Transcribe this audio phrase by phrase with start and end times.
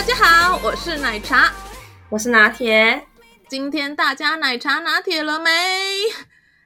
[0.00, 0.58] 奶茶，
[2.08, 3.02] 我是拿铁。
[3.50, 5.50] 今天大家奶茶拿铁了没？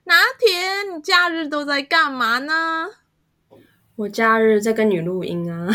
[0.05, 2.87] 拿铁，你假日都在干嘛呢？
[3.97, 5.69] 我假日在跟你录音啊，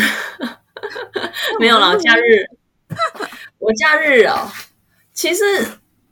[1.59, 2.47] 没有啦，假日，
[3.57, 4.49] 我假日哦，
[5.11, 5.43] 其实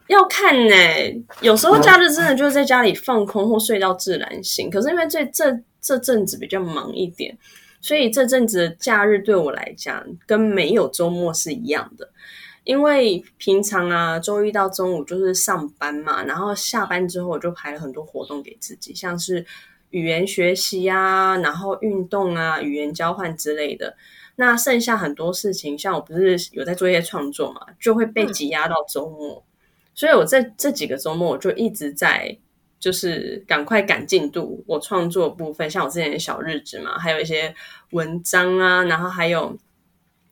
[0.08, 1.24] 要看呢、欸。
[1.40, 4.70] 有时候假日真的就是在家里放空或睡到自然醒。
[4.70, 7.38] 可是因为这这这阵子比较忙一点，
[7.88, 12.10] 所以这阵子的假日对我来讲跟没有周末是一样的。
[12.66, 19.46] 因为平常啊，周一到中午就是上班嘛，然后下班之后我就排了很多活动给自己，像是
[19.92, 23.96] 语言学习啊，然后运动啊，语言交换之类的。
[24.36, 29.36] 那剩下很多事情，像我不是有在做一些创作嘛，就会被挤压到周末。
[29.36, 29.44] 嗯、
[29.96, 32.38] 所以我这这几个周末我就一直在，
[32.80, 37.54] 就是赶快赶进度，我创作部分，像我之前的小日子嘛，还有一些
[37.92, 39.58] 文章啊，然后还有。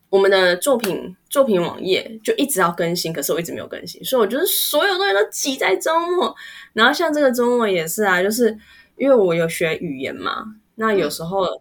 [0.08, 6.32] 我们的作品作品网页就一直要更新，可是我一直没有更新，所以我觉得所有东西都挤在周末。
[6.72, 8.56] 然后像这个周末也是啊，就是
[8.96, 10.44] 因为我有学语言嘛，
[10.76, 11.60] 那有时候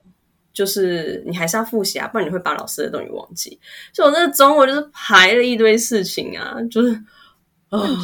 [0.54, 3.60] 就是你还是要复习啊，不然你会把老师的东西忘记。
[3.92, 7.04] 所以我这个周末就是排了一堆事情啊，就是。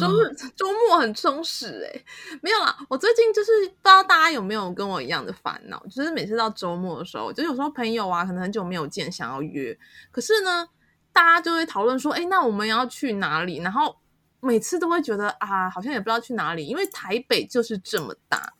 [0.00, 2.04] 周日周末很充实哎、欸，
[2.40, 2.76] 没有啦。
[2.88, 9.76] 我最近就是不知道大家有没有跟我一样的烦恼，就是每次到周末的时候，就有时候朋友啊，可能很久没有见，想要约，
[10.10, 10.68] 可是呢，
[11.12, 13.58] 大家就会讨论说，哎，那我们要去哪里？
[13.58, 13.96] 然后
[14.40, 18.52] 每次都会觉得啊，好像也不知道去哪里，因为台北就是这么大，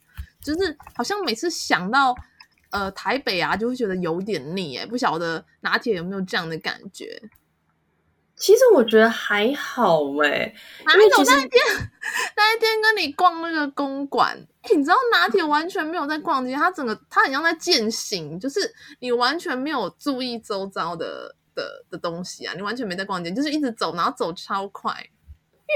[0.42, 2.14] 就是好像每次想到
[2.70, 7.20] 呃台北啊，就会觉得有点腻哎、欸，不晓得拿铁有没有这样的感觉？
[8.42, 10.54] 其实我觉得还好哎、欸，
[10.84, 11.62] 哪有那一天
[12.36, 14.36] 那一天跟你逛那个公馆，
[14.74, 18.60] 你知道拿铁完全没有在逛街，他整个他很像在践行，就是
[18.98, 24.92] 你完全没有注意周遭的的的东西啊，你完全没在逛街，就是一直走，然后走超快。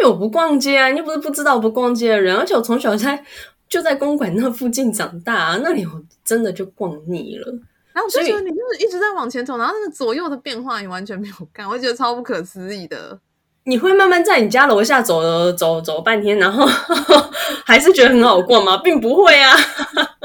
[0.00, 3.25] 因为我不逛街啊，你又不是不知道我不逛街的人，而且我从小在
[3.69, 7.54] 就在公馆那附近长大，啊，那里我真的就逛腻了。
[7.97, 13.19] 然后我就觉得你就是一直在往前走，然后那个左右的变化你完全没有看，我觉得超不可思议的。
[13.65, 16.67] 你会慢慢在你家楼下走走走半天，然后
[17.65, 18.77] 还是觉得很好逛吗？
[18.84, 19.57] 并不会啊，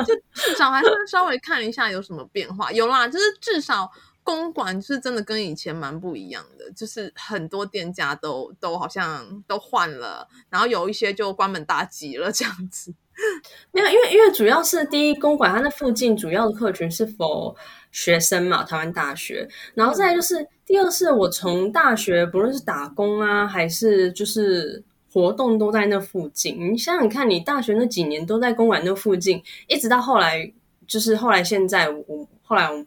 [0.05, 2.69] 就至少还是稍微看一下有什么变化。
[2.73, 3.89] 有啦，就是至少
[4.21, 12.93] 公馆是真的跟以前蛮不一样的，就是很多店家都都好像都换了，然后有一些就关门大吉了这样子。
[13.71, 17.55] 没有，因为因为主要是第一公馆，它那附近主要的客群是 for
[17.91, 19.47] 学生嘛，台湾大学。
[19.75, 26.57] 然后再来就是第二是，我从大学不论是打工啊，还是就是活动都在那附近。
[26.73, 30.51] 你想想看，你大学那几年都在公馆那附近，一直到后来
[30.87, 32.83] 就是后来现在我后来我，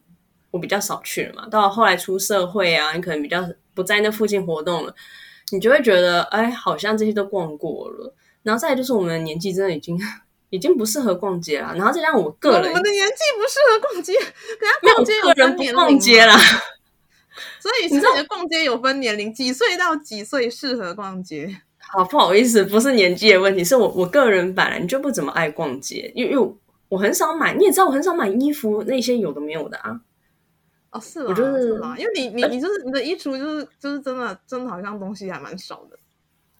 [0.52, 1.48] 我比较少去了嘛。
[1.48, 4.94] 到后来出社会啊，你可能比较不在那附近活动了，
[5.52, 8.14] 你就会觉得哎，好像这些都逛过了。
[8.44, 9.98] 然后再来就是我们的年纪真的已经。
[10.50, 14.22] 已经不适合逛街了，然后再让我个人，我们的年纪不适合逛街，人
[14.60, 16.38] 家逛街有分年龄，逛街啦。
[17.58, 21.60] 所以现在的逛街有分年龄，几岁到几岁适合逛街？
[21.78, 26.54] 好，不好意思，不是年纪的问题，是我我个人本来就不怎么爱逛街，因为因为
[26.88, 30.00] 我很少买，你也知道我很少买衣服，那些有的没有的啊。
[30.92, 31.26] 哦，是吗？
[31.30, 31.96] 我就是，是吗？
[31.98, 35.98] 因为你你你就是你的衣橱就是就是真的真的好像东西还蛮少的。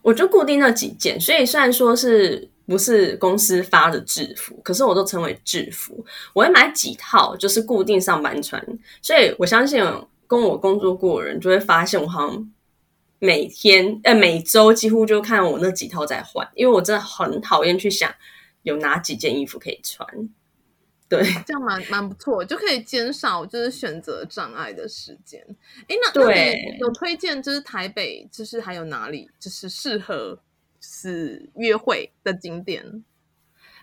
[0.05, 6.05] 我就固定那几件，所以虽然说是不是公司发的制服，可是我都称为制服。
[6.35, 8.63] 我会买几套，就是固定上班穿。
[9.01, 9.83] 所以我相信
[10.27, 12.53] 跟我工作过的人就会发现，我好像
[13.19, 18.15] 每天呃每周几乎就看我那几套在换，因为我真的很讨厌去想
[18.63, 20.07] 有哪几件衣服可以穿。
[21.17, 25.41] 对，这样蛮蛮不错，就可以减少就是选择障碍的时间。
[25.89, 30.39] 哎，那对那你有推荐就是台北，就是还有哪里就是适合
[30.81, 33.05] 是约会的景点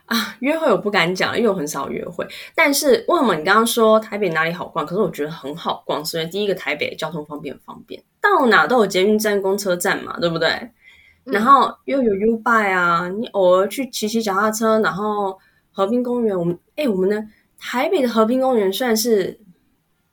[0.05, 0.35] 啊？
[0.39, 2.27] 约会我不敢讲，因为我很少约会。
[2.53, 4.85] 但是为什么你刚刚说台北哪里好逛？
[4.85, 10.71] 可是我觉得很好逛，所以第一个台北交通方便方便，到哪都有捷运站、公车站嘛，对不对？
[11.23, 15.37] 然后又有 YouBike 啊，你偶尔去骑骑脚踏车，然后
[15.71, 17.25] 和平公园，我们哎，我们的
[17.57, 19.39] 台北的和平公园算是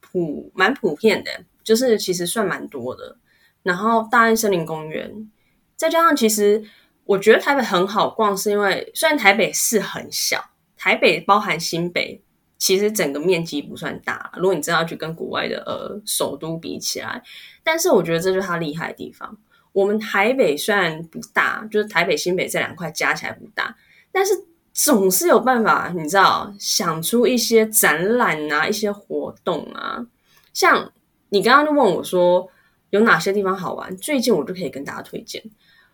[0.00, 1.31] 普蛮普遍的，
[1.62, 3.16] 就是其实算蛮多的。
[3.62, 5.31] 然后大安森林公园，
[5.76, 6.64] 再加上其实
[7.05, 10.43] 我觉得台北很好逛，是因为虽然台北市很小，
[10.76, 12.22] 台北包含新北，
[12.56, 14.31] 其实整个面积不算大。
[14.37, 17.22] 如果你真要去跟国外的呃首都比起来，
[17.62, 19.37] 但是我觉得这就是它厉害的地方。
[19.72, 23.76] 我们台北虽然不大，就是台北新北这两块加起来不大，
[24.11, 24.32] 但是
[24.72, 30.06] 总是有办法，你知道，想出一些展览啊，一些活动啊。
[30.52, 30.92] 像
[31.30, 32.48] 你刚刚就问我说
[32.90, 35.42] 有哪些地方好玩，最近我就可以跟大家推荐。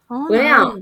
[0.06, 0.80] 我跟你讲，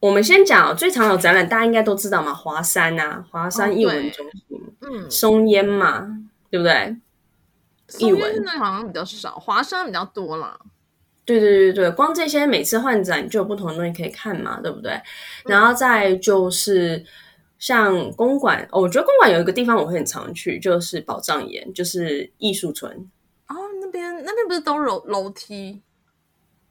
[0.00, 6.06] 我们先讲最常有展览，大家应该都知道嘛，华山啊，华山艺文中心，嗯，松烟嘛，
[6.50, 6.96] 对不对？
[7.98, 10.58] 艺文现在好像比较少，华山比较多啦。
[11.28, 14.98] 对对对对，光这些每次换展就有不同的东西可以看嘛，对不对？
[15.44, 17.04] 然后再就是
[17.58, 22.90] 像公馆，哦，我觉得公馆有一个地方我会很常去，就是宝藏岩，就是艺术村。
[23.48, 25.82] 哦，那边那边不是都楼楼梯？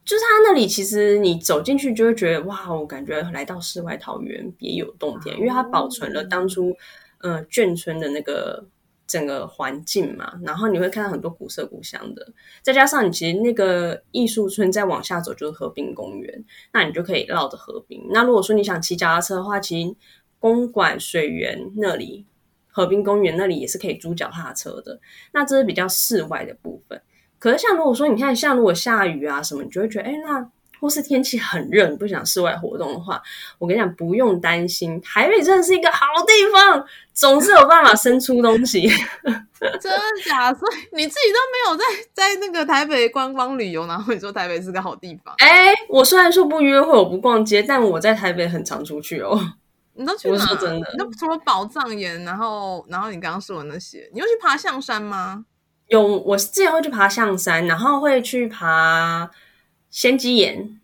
[0.03, 6.75] 就是它那里，其实你走进去就会觉得哇，我感觉来到世外桃源，别有洞天，因为它保存了当初
[7.19, 8.65] 呃眷村的那个。
[9.07, 12.27] 整个环境嘛，然后你会看到很多古色古香的，
[12.61, 18.05] 再加上你其实那个艺术村再往下走就是河滨公园，那你就可以绕着河滨。
[18.11, 19.95] 那如果说你想骑脚踏车的话，其实
[20.39, 22.25] 公馆水源那里、
[22.67, 24.99] 河滨公园那里也是可以租脚踏车的。
[25.31, 27.01] 那这是比较室外的部分。
[27.39, 30.51] 可是像如果说你看，像如果下雨啊什么，你就会觉得，哎，那。
[30.79, 33.21] 或是天气很热，你不想室外活动的话，
[33.57, 38.87] 我跟你讲，不用担心，台北真的是一个好地方，总是有办法生出东西。
[39.59, 40.59] 真的假的？
[40.59, 41.83] 所以你自己都没有在
[42.13, 45.33] 在那个台北观光旅游，然后你说台北是个好地方？
[45.39, 49.39] 哎、欸，我虽然说不约会，我不逛街，但我在台北很常出去哦。
[49.93, 50.33] 你都去哪？
[50.35, 55.43] 我说真的，那除了宝藏岩，然后然后你刚刚说的那些，你又去爬象山吗？
[55.87, 59.27] 有，我之前会去爬象山，然后会去爬。
[59.97, 60.79] 仙鸡岩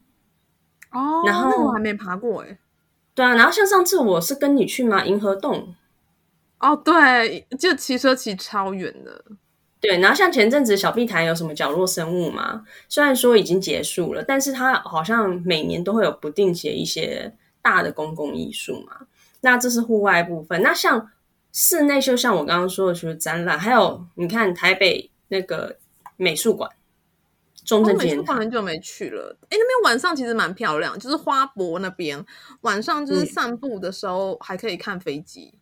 [0.89, 2.57] 哦，然后那我还没爬过哎。
[3.13, 5.05] 对啊，然后像上次我是跟你去嘛？
[5.05, 5.75] 银河洞
[6.57, 9.23] 哦，对，就骑车骑超远的。
[9.79, 12.65] 对，然后像前阵子小碧潭有什么角落生物嘛？
[12.89, 17.31] 虽然说已经结束了，但是它好像每年都会有不定期的一些
[17.61, 19.05] 大的公共艺术嘛。
[19.41, 20.63] 那这是户外部分。
[20.63, 21.11] 那像
[21.51, 25.77] 室内，就像我刚刚说的，就是展览，还有你看台北那个
[26.17, 26.71] 美术馆。
[27.65, 29.35] 中正纪念堂，很久没去了。
[29.43, 32.23] 哎，那边晚上其实蛮漂亮，就是花博那边
[32.61, 35.51] 晚上就是散步的时候还可以看飞机。
[35.53, 35.59] 嗯、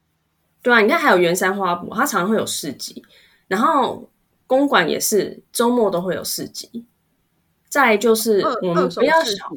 [0.64, 3.04] 对啊，你看还有圆山花博，它常常会有市集。
[3.48, 4.10] 然后
[4.48, 6.86] 公馆也是周末都会有市集。
[7.70, 9.50] 再就是我们不要少，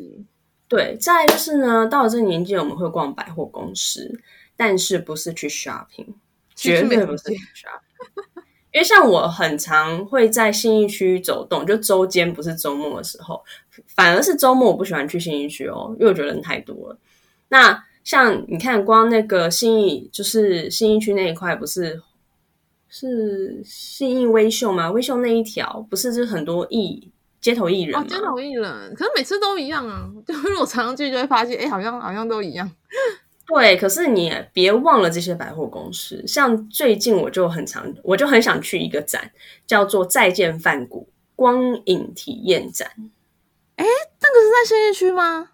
[0.69, 4.21] 对，再就是呢，到了这个年纪我们会逛百货公司，
[4.57, 6.15] 但是不是去 shopping，
[6.55, 8.34] 绝对不是去 shopping。
[8.75, 13.41] 因为像我很常会在信义区走动，就周间不是周末的时候，
[13.95, 16.99] 反而是周末我不喜欢去信义区哦，因为我觉得人太多了。
[17.51, 22.03] 那像你看，光那个信义，就是信义区那一块，不是
[22.89, 24.91] 是信义威秀吗？
[24.91, 28.05] 威秀那一条不是就很多艺街头艺人吗？
[28.05, 32.69] 哦，街头艺人，可是每次都一样啊， 就是我常常去就会发现，哎，好像好像都一样。
[33.47, 36.25] 对，可是你别忘了这些百货公司。
[36.27, 39.31] 像最近我就很常，我就很想去一个展，
[39.67, 42.91] 叫做“再见梵谷”光影体验展。
[43.77, 45.51] 哎，那个是在新义区吗？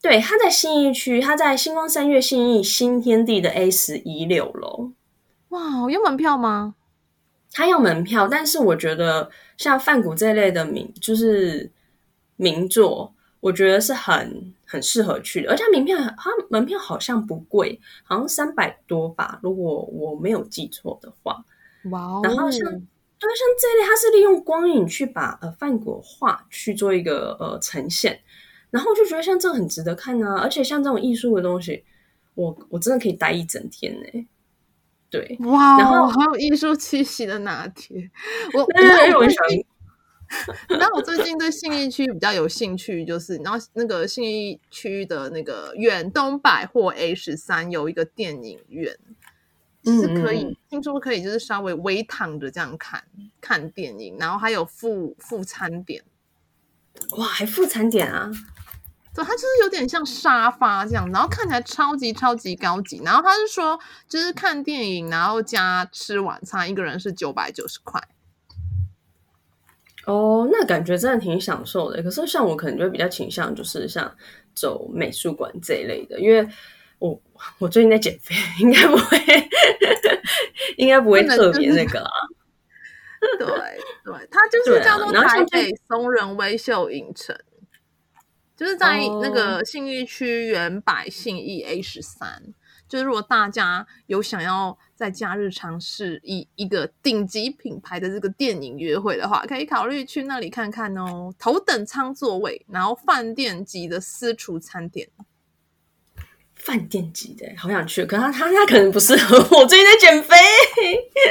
[0.00, 4.92] 对，它在新义区，它在星光三月新义新天地的 A 十一六楼。
[5.50, 6.74] 哇，有门票吗？
[7.52, 11.70] 它要门票，但是我觉得像梵谷这类的名，就是
[12.36, 13.12] 名作。
[13.40, 21.44] 我觉得是很很适合去的，而且门票它门票好像不贵，好像三百多吧，如果我没有记错的话。
[21.90, 22.20] 哇哦！
[22.24, 28.20] 然后像对像这一类，它是利用光影去把呃梵谷画去做一个呃呈现，
[28.70, 31.84] 然后我就觉得像这很值得看啊，而且像这种艺术的东西，
[32.34, 34.26] 我我真的可以待一整天呢、欸。
[35.10, 38.10] 对，哇、哦，然后还有艺术气息的拿铁，
[38.52, 39.24] 我对对 对，我
[40.68, 48.96] 那我最近对信义区比较有兴趣，就是然后那个信义区的那个远东百货 A 十三有一个电影院，
[49.84, 53.04] 是可以、嗯、听说可以就是稍微微躺着这样看
[53.40, 56.02] 看电影，然后还有附附餐点，
[57.16, 58.30] 哇，还附餐点啊？
[59.14, 63.00] 对，它就是有点像沙发这样，然后看起来超级超级高级。
[63.04, 68.02] 然后他是说，就是看电影，然后加吃晚餐，一个人是九百九十块。
[70.06, 72.02] 哦，那感觉真的挺享受的。
[72.02, 74.14] 可是像我可能就会比较倾向就是像
[74.54, 76.46] 走美术馆这一类的，因为
[76.98, 77.20] 我
[77.58, 79.18] 我最近在减肥，应该不会，
[80.76, 82.10] 应该不会特别那个啊。
[83.38, 83.46] 对
[84.04, 87.34] 对，它就是叫做台北松仁威秀影城，
[88.54, 92.42] 就是在那个信义区原百信义 A 十三。
[92.88, 101.34] 就是如果大家有想要在假日尝试一一个顶级品牌的这个电影约会的话，可以考虑去那里看看哦。
[101.38, 105.08] 头等舱座位，然后饭店级的私厨餐点，
[106.54, 110.36] 饭店级的好想去，可是他他他可能不适合我，最近在减肥。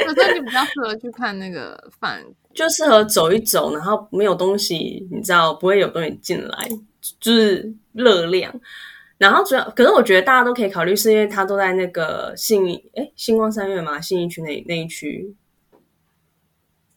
[0.06, 6.68] 我觉得你比较适合去看那个饭， 就适合走一走，然后没有东西，你知道不会有东西进来，
[7.20, 8.60] 就是热量。
[9.24, 15.34] 然后主要，可是我觉得大家都可以考虑，是因为它都在那个信义，哎，星光三月嘛，信义区那那一区。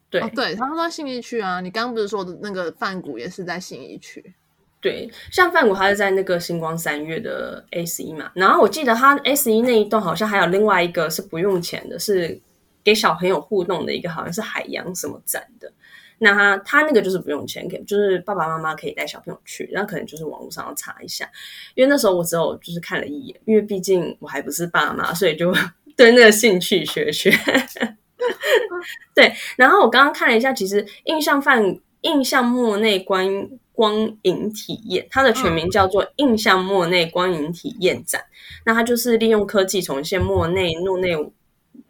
[0.09, 1.61] 对、哦、对，他们都在信义区啊。
[1.61, 4.33] 你刚刚不是说的那个梵谷也是在信义区？
[4.81, 8.29] 对，像梵谷它是在那个星光三月的 S 一嘛。
[8.35, 12.41] 然后我记得它 S 一那一栋好像还有另外一个是不用钱的，是
[12.83, 15.71] 给小朋友互动的一个，好像是海洋什么展的。
[16.19, 21.29] 那他他那个就是不用钱，可以就是爸爸妈妈可以带小朋友去，然后可能就是网络上要查一下，
[21.75, 25.53] 因为那时候我只有就是看了一眼，因为毕竟我还不是爸妈，所以就
[25.95, 27.31] 对那个兴趣学学。
[29.13, 38.21] 对，然后我刚刚看了一下，其实印象范印象莫内光光影体验，它的全名叫做印象莫内光影体验展。
[38.21, 38.33] 嗯、
[38.65, 41.15] 那它就是利用科技重现莫内诺内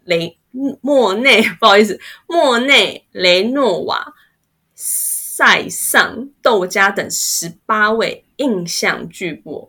[0.03, 0.37] 雷。
[0.81, 4.11] 莫内，不好意思，莫内、雷诺瓦、
[4.79, 9.67] 塞尚、窦家等十八位印象巨擘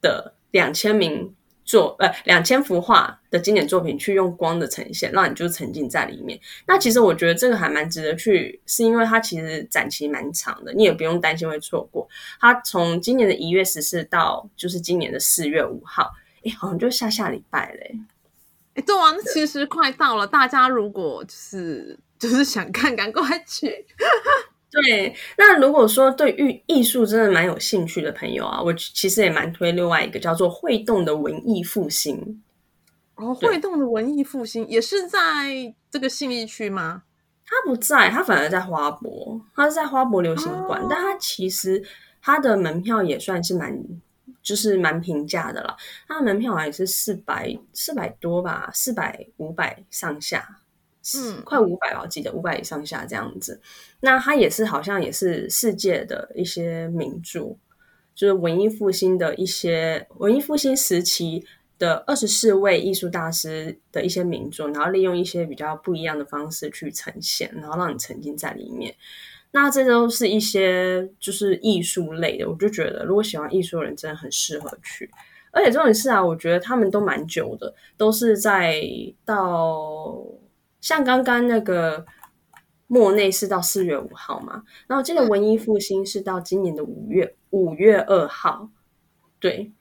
[0.00, 1.34] 的两千名
[1.64, 6.38] 作，呃，两千幅画的经典作品，去用光的呈现，让你就沉浸在里面。
[6.64, 12.08] 那其实我觉得这个还蛮值得去，是因为它其实展期蛮长的，你也不用担心会错过。
[12.38, 17.98] 它从今年的一月十四到就是今年的四月五号，哎，好像就下下礼拜嘞。
[18.74, 20.24] 哎，对啊，那其实快到了。
[20.24, 23.86] 大家如果就是就是想看，赶快去。
[24.70, 32.42] 对，那如果说对于艺术真的蛮有兴趣的朋友啊，我其实也蛮推另外一个叫做“会动”的文艺复兴。
[33.14, 37.04] 哦，会动的文艺复兴也是在这个信义区吗？
[37.46, 41.82] 它不在，它反而在花博，它是在花博流行馆，哦、但它其实
[42.20, 43.82] 它的门票也算是蛮。
[44.42, 50.60] 就是蛮平价的了，它的门票好像也是四百四百多吧，四百五百上下，
[51.14, 53.60] 嗯，快五百吧，我记得五百以上下这样子。
[54.00, 57.56] 那它也是好像也是世界的一些名著，
[58.14, 61.44] 就是文艺复兴的一些文艺复兴时期
[61.78, 68.94] 的二十四位艺术大师的一些名著，然后利用一些比较不一样的方式去呈现，然后让你沉浸在里面。
[69.52, 75.08] 那这都是一些就是艺术类的，我就觉得如果喜欢艺术的人真的很适合去。
[75.52, 78.82] 而且这种事啊，我觉得他们都蛮久的，都是在
[79.24, 80.22] 到
[80.86, 82.06] 像刚刚那个
[82.86, 88.70] 莫内是到四月五号嘛，然后这个文艺复兴是到今年的五月五月二号，
[89.40, 89.72] 对。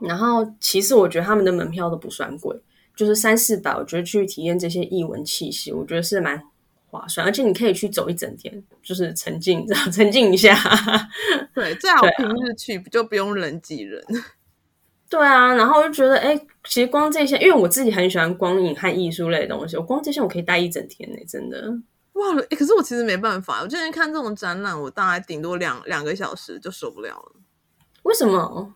[0.00, 2.60] 然后其实我觉得他们的门票都不算贵，
[2.96, 6.42] 就是三四百，我觉得去体验这些艺文气息，我觉得是蛮。
[6.88, 10.56] 划算，而且你可以去走一整天，就是沉浸，沉浸一下。
[11.52, 14.00] 对，最好平日去，啊、就不用人挤人。
[15.08, 21.72] 对啊，然后我就觉得，哎，其实光这些，因为我自己很喜欢光影和艺术类的东西，我光这些我可以待一整天呢，真的。
[22.14, 27.32] 哇，可是我其实没办法，我之前看这种展览，我大概顶多两两个小时就受不了了。
[28.02, 28.74] 为什么？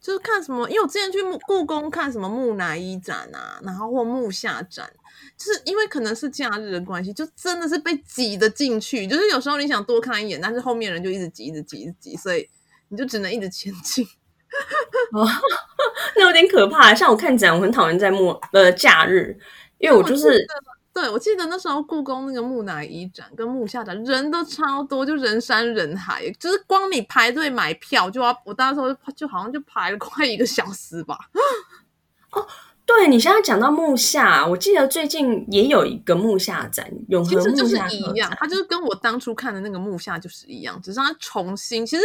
[0.00, 4.90] 就是看什么，因为我之前去故宫看什么木乃伊展啊，然后或木下展，
[5.36, 9.06] 就是因为可能是假日的关系，就真的是被挤的进去。
[9.06, 12.48] 就是有时候你想多看一眼，但是后面人就一直挤，一直挤，一直挤，所以
[12.88, 14.04] 你就只能一直前进。
[15.12, 15.26] 哦，
[16.16, 16.94] 那有点可怕。
[16.94, 19.38] 像我看展，我很讨厌在末呃假日，
[19.78, 20.46] 因为我就是。
[20.94, 31.16] 对，我记得那时候故宫那个木乃伊展跟木下展人都超多，就人山人海，就是光你排队买票就要，我当时候就好像就排了快一个小时吧。
[32.32, 32.46] 哦，
[32.84, 42.02] 对，你现在讲到木下，我记得最近也有一个木下展，永恒木下展，其实就是一样，它就是跟我当初看的那个木下就是一样，只是它重新其实。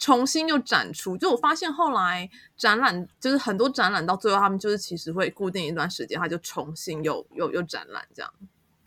[0.00, 8.32] 重新又展出，就我发现后来展览就是很多展览到最后，他们就是其实会固定一段时间，他就重新又又又展览这样。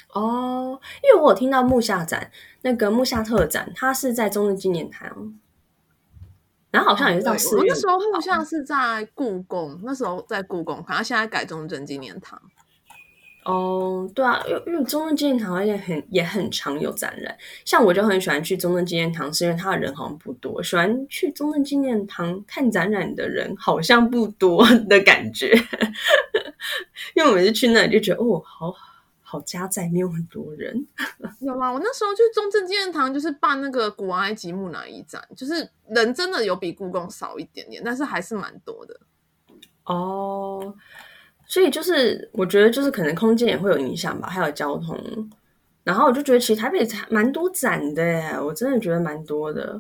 [0.10, 5.40] 哦，因为我有听到木下展那个木下特展，它是在中正纪念堂，
[6.72, 7.66] 然后好像也是到四月。
[7.68, 12.42] 那时候木下是在故宫，那时候在故宫，好像现在改中正纪念堂。
[13.46, 20.64] 哦，对啊，因为因为中正纪念堂也很也很常有展览，像我就很喜欢去中正纪念堂，是因为它的人好像不多。
[20.64, 25.54] 喜欢去中正纪念堂看展览的人好像不多的感觉，
[27.16, 28.74] 因为我每次去那里就觉得哦，好
[29.22, 30.88] 好家在，没有很多人。
[31.42, 31.74] 有啊？
[31.74, 38.98] 我那时候去中正纪念堂就是办那个古埃及木乃伊展，就是人真的有比故宫少一点点，但是还是蛮多的。
[39.84, 40.74] 哦。
[41.54, 45.30] 所以就是，我觉得就是可能空间也会有影响吧，还有交通。
[45.84, 49.80] 然后我就觉得，其实台北蛮多展的耶，我真的觉得蛮多的。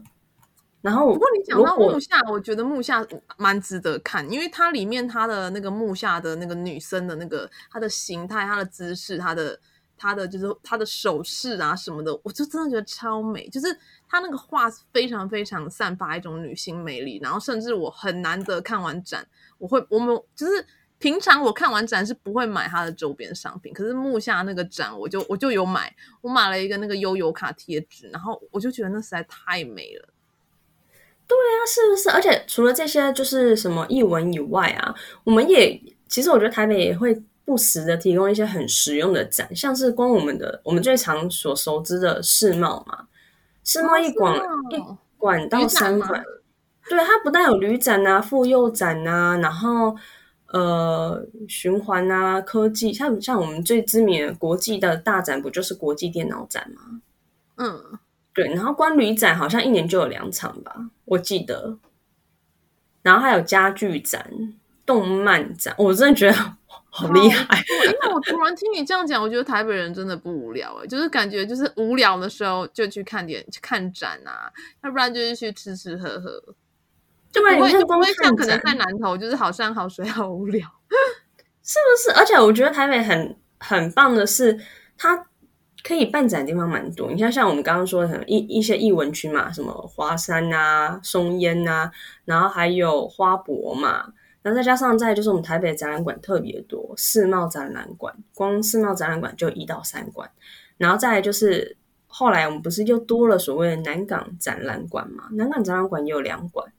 [0.81, 3.03] 然后，不过你讲到木下，我觉得木下
[3.37, 9.59] 蛮值得看，因为它里面它的那个木下的那个女生的那个她的形态、她的姿势、她的
[9.97, 13.49] 她的就是她的手势啊什么的，我就真的觉得超美。
[13.49, 13.75] 就是
[14.07, 19.25] 她那个画非常非常散发一种女性魅力，然后甚至我很难得看完展，
[19.57, 20.63] 我会我们就是。
[21.03, 30.07] 平常我看完展是不会买它的周边商品，可是木下那个展我就我就有买，我买了一个那个悠游卡贴纸，然后我就觉得那实在太美了。
[31.27, 32.09] 对啊，是不是？
[32.09, 34.95] 而且除了这些就是什么译文以外啊，
[35.25, 43.07] 我们也其实我觉得台北也会不时的提供一些很实用的展，像是光我们的我们最常所熟知的世贸嘛，
[43.65, 44.81] 世贸一馆、哦、一
[45.17, 46.23] 馆到三馆，
[46.87, 49.97] 对，它不但有旅展啊、妇幼展啊，然后。
[50.53, 57.01] 呃，循环啊，科技，像像我们最知名的国际的大展，不就是国际电脑展吗？
[57.55, 57.99] 嗯，
[58.35, 58.47] 对。
[58.53, 61.79] 然后关旅展好像一年就有两场吧，我记得。
[63.01, 64.31] 然后还有家具展、
[64.85, 66.37] 动漫展，我真的觉得
[66.91, 67.59] 好厉害。
[67.85, 76.55] 因为我突然听你这样讲，我觉得台北人真的不无聊哎，就是感觉就是无聊的时候就去看点去看展啊，要不然就是去吃吃喝喝。
[77.33, 80.65] 就不会就不会像可能在南头，就是好山好水好无聊，
[81.63, 82.11] 是不是？
[82.17, 84.57] 而且我觉得台北很很棒的是，
[84.95, 85.25] 它
[85.83, 87.09] 可以办展的地方蛮多。
[87.11, 91.91] 你像像我们刚刚说的，很一一些艺文区嘛，什么华山啊、松烟啊，
[92.25, 94.05] 然后还有花博嘛，
[94.43, 100.29] 然后再加上再就是我们台北展览馆特别多，世贸展览馆光世贸展览馆就一到三馆，
[100.77, 105.23] 然后再来就是后来我们不是又多了所谓的南港展览馆嘛？
[105.31, 106.71] 南港展览馆也有两馆。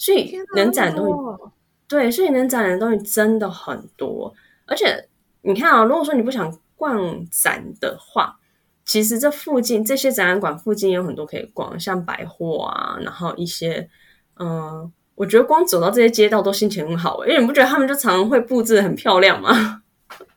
[0.00, 1.44] 所以能展的东西，
[1.86, 4.32] 对，所以能展的东西真的很多。
[4.64, 5.06] 而且
[5.42, 6.98] 你看啊，如果说你不想逛
[7.30, 8.38] 展的话，
[8.86, 13.90] 其实这附近这些展览馆附近有很多可以逛，像百货啊，然后一些，
[14.38, 19.82] 嗯，我觉得光走到这些街道都心情很好，因为你不觉得他们就常常会布置得很漂亮吗？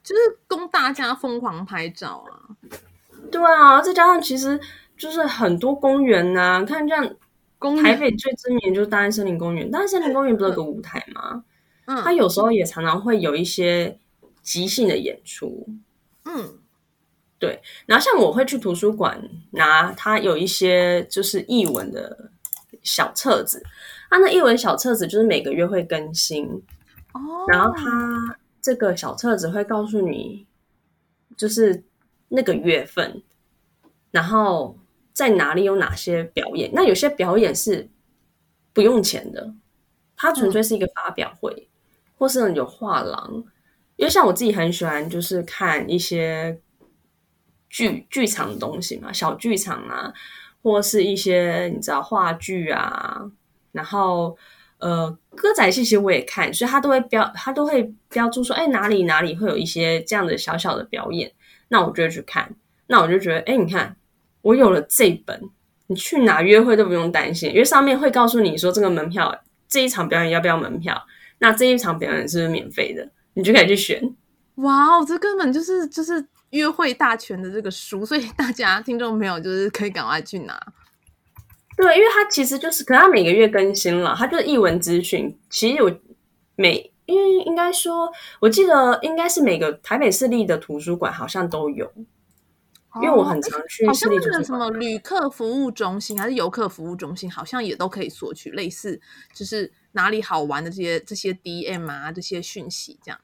[0.04, 2.52] 就是供大家疯狂拍照啊。
[3.32, 4.60] 对啊，再加上其实
[4.97, 7.15] 就是很多公园啊，看这样。
[7.82, 11.45] 台北最知名就是大安森林公园，大安森林公园不是有个舞台吗？
[11.86, 13.97] 嗯，它有时候也常常会有一些
[14.41, 15.67] 即兴的演出。
[16.26, 16.60] 嗯，
[17.39, 17.62] 对。
[17.86, 22.32] 然后像我会去图书馆拿它有一些就是译文的
[22.82, 23.63] 小册子，
[24.10, 26.45] 它那译文小册子就是每个月会更新。
[27.13, 27.21] 哦。
[27.47, 30.45] 然后它这个小册子会告诉你，
[31.38, 31.84] 就是
[32.28, 33.23] 那个月份，
[34.12, 34.78] 然后。
[35.13, 36.71] 在哪里有哪些表演？
[36.73, 37.88] 那有些表演是
[38.73, 39.54] 不用钱的，
[40.17, 41.69] 它纯粹是一个发表会，
[42.17, 43.43] 或是有画廊。
[43.95, 46.60] 因为像我自己很喜欢，就是看一些
[47.69, 50.12] 剧剧场的东西嘛，小剧场啊，
[50.63, 53.32] 或是一些你知道话剧啊，
[53.71, 54.36] 然后
[54.80, 61.32] 呃歌仔戏其实我也看，所以他都会标，他都会标注说，哎，哪里哪里会有一些这样的小小的表演，
[61.67, 62.56] 那我就会去看，
[62.88, 63.95] 那我就觉得，哎，你看。
[64.43, 65.41] 我有了这本，
[65.88, 69.36] 你去哪约会都不用担心，因为上面会告诉你说这个门票
[69.67, 71.03] 这一场表演要不要门票，
[71.39, 74.15] 那这一场表演是不是免费的，你就可以去选。
[74.56, 80.62] 哇哦，这根本就是就是约会大全的这个书，所以大家听众朋友就是可以赶快去拿。
[81.75, 85.36] 对，因为它其实就是，可能它每个月更新了，它就是译文资讯。
[85.49, 85.91] 其实我
[86.56, 91.91] 每，因为应该说，我记得应该是每个台北市立的图书馆好像都有。
[93.01, 98.99] 因为我很常去，好像那个什么旅客服务中心还是游客服务中心，好像也都可以索取类似，
[99.34, 103.19] 就是哪里好玩的这些这些 DM 啊，这些讯息这样。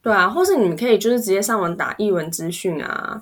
[0.00, 3.20] 对啊，或是你们可以就是直接上网打译文资讯啊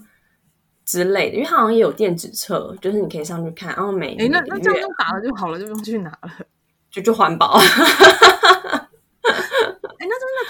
[0.84, 3.74] 之类的，因为它好像也有电子册，就是你可以上去看。
[3.74, 6.30] 然后每哎，那那这样就打了就好了，就不用去拿了，
[6.90, 7.58] 就就环保。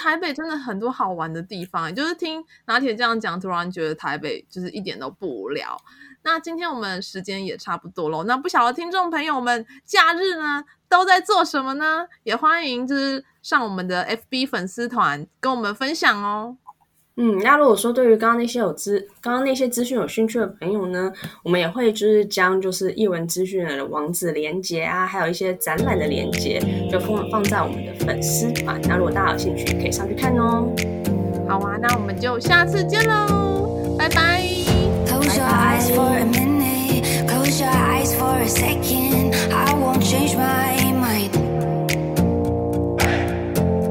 [0.07, 5.77] 台北真的很多好玩的地方，就是听拿铁这样讲，突然觉得台北就是一点都不无聊。
[6.23, 12.07] 那今天我们时间也差不多了，那不晓得听众朋友们假日呢都在做什么呢？
[12.23, 16.55] 也欢迎就是上我们的 FB 粉丝团跟我们分享哦。
[17.19, 21.11] 嗯，那如果说对于刚刚那些有资，刚刚那些资讯有兴趣的朋友呢，
[21.43, 28.79] 我们也会就是将就是译文资讯的网址连接啊，还有一些展览的连接，就放放在我们的粉丝团。
[28.87, 30.67] 那如果大家有兴趣，可以上去看哦。
[31.47, 34.43] 好啊，那我们就下次见喽，拜拜。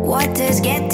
[0.09, 0.86] 拜拜。